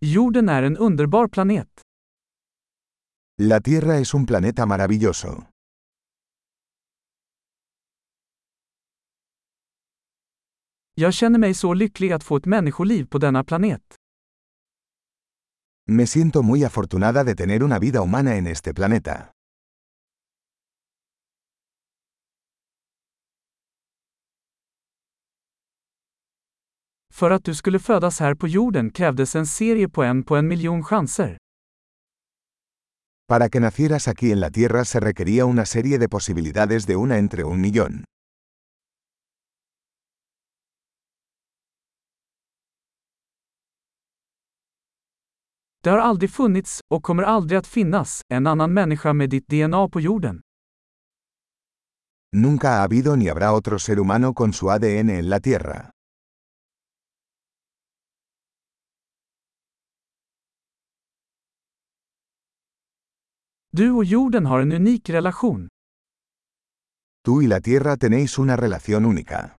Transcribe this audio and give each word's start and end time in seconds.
Jorden 0.00 0.48
är 0.48 0.62
en 0.62 0.76
underbar 0.76 1.28
planet. 1.28 1.68
La 3.42 3.60
Tierra 3.60 3.96
es 3.98 4.14
un 4.14 4.26
planeta 4.26 4.66
maravilloso. 4.66 5.44
Jag 10.94 11.14
känner 11.14 11.38
mig 11.38 11.54
så 11.54 11.74
lycklig 11.74 12.12
att 12.12 12.24
få 12.24 12.36
ett 12.36 12.46
människoliv 12.46 13.06
på 13.06 13.18
denna 13.18 13.44
planet. 13.44 13.82
Me 15.86 16.06
siento 16.06 16.42
muy 16.42 16.64
afortunada 16.64 17.24
de 17.24 17.34
tener 17.34 17.62
una 17.62 17.78
vida 17.78 18.00
humana 18.00 18.34
en 18.34 18.46
este 18.46 18.74
planeta. 18.74 19.28
För 27.18 27.30
att 27.30 27.44
du 27.44 27.54
skulle 27.54 27.78
födas 27.78 28.20
här 28.20 28.34
på 28.34 28.48
jorden 28.48 28.90
krävdes 28.90 29.36
en 29.36 29.46
serie 29.46 29.88
på 29.88 30.02
en 30.02 30.22
på 30.22 30.36
en 30.36 30.48
miljon 30.48 30.84
chanser. 30.84 31.36
Para 33.28 33.48
que 33.48 33.60
nacieras 33.60 34.08
aquí 34.08 34.32
en 34.32 34.40
la 34.40 34.50
Tierra 34.50 34.84
se 34.84 35.00
requería 35.00 35.44
una 35.44 35.64
serie 35.66 35.98
de 35.98 36.08
posibilidades 36.08 36.86
de 36.86 36.96
una 36.96 37.18
entre 37.18 37.44
un 37.44 37.60
millón. 37.60 38.04
Det 45.82 45.90
har 45.90 45.98
aldrig 45.98 46.30
funnits, 46.30 46.80
och 46.94 47.02
kommer 47.02 47.22
aldrig 47.22 47.58
att 47.58 47.66
finnas, 47.66 48.20
en 48.28 48.46
annan 48.46 48.72
människa 48.72 49.12
med 49.12 49.30
ditt 49.30 49.48
DNA 49.48 49.88
på 49.88 50.00
jorden. 50.00 50.40
Nunca 52.36 52.68
ha 52.68 52.82
habido 52.82 53.16
ni 53.16 53.28
habrá 53.28 53.52
otro 53.52 53.78
ser 53.78 53.96
humano 53.96 54.34
con 54.34 54.52
su 54.52 54.70
ADN 54.70 55.10
en 55.10 55.28
la 55.28 55.40
Tierra. 55.40 55.90
Du 63.72 63.90
och 63.90 64.04
jorden 64.04 64.46
har 64.46 64.60
en 64.60 64.72
unik 64.72 65.08
relation. 65.10 65.68
Tú 67.24 67.42
y 67.42 67.46
la 67.46 67.60
Tierra 67.60 67.96
tenéis 67.96 68.38
una 68.38 68.56
relación 68.56 69.04
única. 69.04 69.56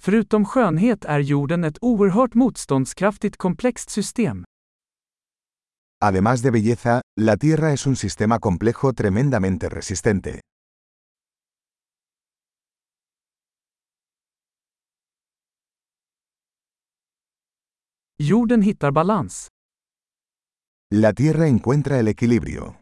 Förutom 0.00 0.44
skönhet 0.44 1.04
är 1.04 1.18
jorden 1.20 1.64
ett 1.64 1.78
oerhört 1.80 2.34
motståndskraftigt 2.34 3.36
komplext 3.36 3.90
system. 3.90 4.44
Además 6.04 6.42
de 6.42 6.50
belleza, 6.50 7.00
la 7.20 7.36
Tierra 7.36 7.72
es 7.72 7.86
un 7.86 7.96
sistema 7.96 8.38
complejo 8.38 8.92
tremendamente 8.92 9.68
resistente. 9.68 10.40
Jorden 18.20 18.62
hittar 18.62 18.90
balans. 18.92 19.46
La 20.92 21.12
Tierra 21.12 21.46
encuentra 21.46 21.98
el 22.00 22.08
equilibrio. 22.08 22.80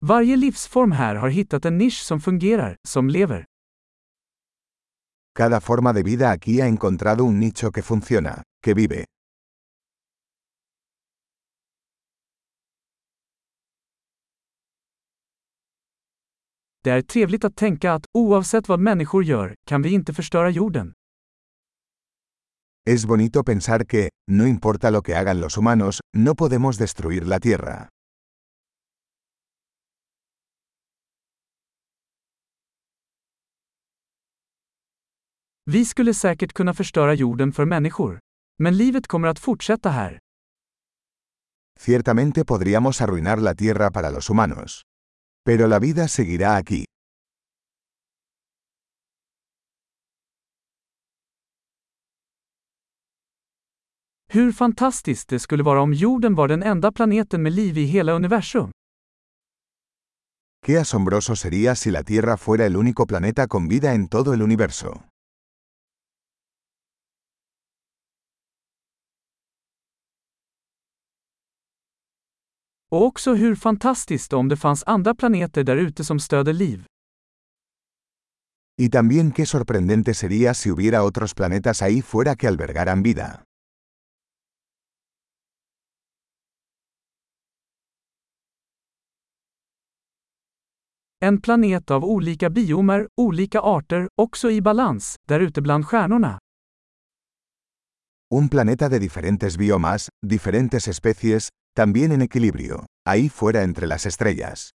Varje 0.00 0.36
livsform 0.36 0.92
här 0.92 1.14
har 1.14 1.28
hittat 1.28 1.64
en 1.64 1.78
nisch 1.78 2.02
som 2.02 2.20
fungerar, 2.20 2.76
som 2.88 3.08
lever. 3.10 3.44
Cada 5.38 5.60
forma 5.60 5.92
de 5.92 6.02
vida 6.02 6.30
aquí 6.30 6.60
ha 6.60 6.66
encontrado 6.66 7.24
un 7.24 7.40
nicho 7.40 7.70
que 7.70 7.82
funciona, 7.82 8.42
que 8.62 8.74
vive. 8.74 9.04
Det 16.86 16.92
är 16.92 17.02
trevligt 17.02 17.44
att 17.44 17.56
tänka 17.56 17.92
att, 17.92 18.04
oavsett 18.18 18.68
vad 18.68 18.80
människor 18.80 19.24
gör, 19.24 19.54
kan 19.66 19.82
vi 19.82 19.90
inte 19.90 20.14
förstöra 20.14 20.50
jorden. 20.50 20.92
Es 22.90 23.06
bonito 23.06 23.44
pensar 23.44 23.84
que, 23.84 24.08
no 24.30 24.46
importa 24.46 24.90
lo 24.90 25.02
que 25.02 25.14
hagan 25.14 25.40
los 25.40 25.58
humanos, 25.58 26.00
no 26.16 26.34
podemos 26.34 26.78
destruir 26.78 27.22
la 27.24 27.40
Tierra. 27.40 27.88
Vi 35.70 35.84
skulle 35.84 36.14
säkert 36.14 36.52
kunna 36.52 36.74
förstöra 36.74 37.14
jorden 37.14 37.52
för 37.52 37.64
människor. 37.64 38.18
Men 38.58 38.76
livet 38.76 39.06
kommer 39.06 39.28
att 39.28 39.38
fortsätta 39.38 39.90
här. 39.90 40.18
Ciertamente 41.80 42.44
podríamos 42.44 43.02
arruinar 43.02 43.36
la 43.36 43.54
Tierra 43.54 43.90
para 43.90 44.10
los 44.10 44.30
humanos. 44.30 44.82
Pero 45.46 45.68
la 45.68 45.78
vida 45.78 46.08
seguirá 46.08 46.56
aquí. 46.56 46.84
Hur 54.32 54.52
fantastiskt 54.52 55.28
det 55.28 55.38
skulle 55.38 55.62
vara 55.62 55.80
om 55.80 55.92
jorden 55.94 56.34
var 56.34 56.48
den 56.48 56.62
enda 56.62 56.92
planeten 56.92 57.42
med 57.42 57.52
liv 57.52 57.78
i 57.78 57.84
hela 57.84 58.14
universum. 58.14 58.70
Qué 60.66 60.78
asombroso 60.78 61.36
sería 61.36 61.74
si 61.74 61.90
la 61.90 62.02
Tierra 62.02 62.36
fuera 62.36 62.66
el 62.66 62.76
único 62.76 63.06
planeta 63.06 63.46
con 63.46 63.68
vida 63.68 63.94
en 63.94 64.08
todo 64.08 64.34
el 64.34 64.42
universo. 64.42 65.04
Och 72.90 73.04
också 73.04 73.34
hur 73.34 73.54
fantastiskt 73.54 74.32
om 74.32 74.48
det 74.48 74.56
fanns 74.56 74.84
andra 74.86 75.14
planeter 75.14 75.64
där 75.64 75.76
ute 75.76 76.04
som 76.04 76.20
stöder 76.20 76.52
liv. 76.52 76.84
Y 78.78 78.90
también 78.90 79.32
qué 79.32 79.46
sorprendente 79.46 80.14
sería 80.14 80.54
si 80.54 80.70
hubiera 80.70 81.02
otros 81.02 81.34
planetas 81.34 81.82
ahí 81.82 82.02
fuera 82.02 82.36
que 82.36 82.46
albergaran 82.48 83.02
vida. 83.02 83.42
En 91.20 91.40
planet 91.40 91.90
av 91.90 92.04
olika 92.04 92.50
biomer, 92.50 93.08
olika 93.20 93.60
arter, 93.60 94.08
också 94.22 94.50
i 94.50 94.60
balans, 94.60 95.16
där 95.28 95.40
ute 95.40 95.62
bland 95.62 95.86
stjärnorna. 95.86 96.38
Un 98.34 98.48
planeta 98.48 98.88
de 98.88 98.98
diferentes 98.98 99.56
biomas, 99.56 100.08
diferentes 100.26 100.88
especies, 100.88 101.48
también 101.76 102.10
en 102.12 102.22
equilibrio, 102.22 102.86
ahí 103.06 103.28
fuera 103.28 103.62
entre 103.62 103.86
las 103.86 104.06
estrellas. 104.06 104.70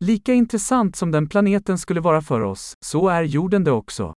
Lika 0.00 0.32
intressant 0.32 0.96
som 0.96 1.10
den 1.10 1.26
planeten 1.28 1.78
skulle 1.78 2.00
vara 2.00 2.20
för 2.20 2.40
oss, 2.40 2.74
så 2.84 3.08
är 3.08 3.22
jorden 3.22 3.64
det 3.64 3.70
också. 3.70 4.12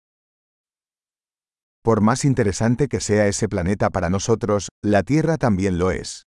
Por 1.85 2.01
más 2.01 2.25
interesante 2.25 2.89
que 2.89 3.01
sea 3.01 3.27
ese 3.27 3.49
planeta 3.49 3.91
para 3.91 4.09
nosotros, 4.11 4.69
la 4.85 5.03
Tierra 5.03 5.39
también 5.39 5.79
lo 5.79 5.91
es. 5.91 6.28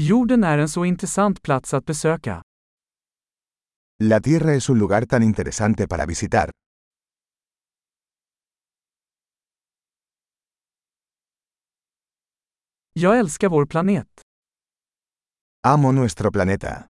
Jorden 0.00 0.44
är 0.44 0.58
en 0.58 0.68
så 0.68 0.84
intressant 0.84 1.42
plats 1.42 1.74
att 1.74 1.84
besöka. 1.84 2.42
La 4.02 4.20
Tierra 4.20 4.54
es 4.54 4.70
un 4.70 4.78
lugar 4.78 5.06
tan 5.06 5.22
interesante 5.22 5.88
para 5.88 6.06
visitar. 6.06 6.50
Jag 12.92 13.18
älskar 13.18 13.48
vår 13.48 13.66
planet. 13.66 14.06
Amo 15.66 15.92
nuestro 15.92 16.32
planeta. 16.32 16.89